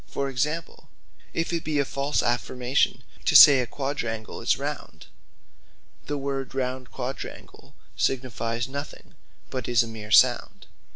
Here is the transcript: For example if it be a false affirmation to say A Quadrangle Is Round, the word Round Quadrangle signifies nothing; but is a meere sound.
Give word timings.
For 0.07 0.29
example 0.29 0.89
if 1.31 1.53
it 1.53 1.63
be 1.63 1.77
a 1.77 1.85
false 1.85 2.23
affirmation 2.23 3.03
to 3.25 3.35
say 3.35 3.59
A 3.59 3.67
Quadrangle 3.67 4.41
Is 4.41 4.57
Round, 4.57 5.05
the 6.07 6.17
word 6.17 6.55
Round 6.55 6.89
Quadrangle 6.89 7.75
signifies 7.95 8.67
nothing; 8.67 9.13
but 9.51 9.69
is 9.69 9.83
a 9.83 9.87
meere 9.87 10.09
sound. 10.09 10.65